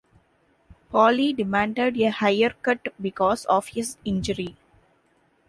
[0.91, 4.57] Paulie demanded a higher cut because of his injury.